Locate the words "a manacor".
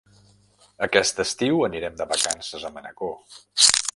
2.71-3.15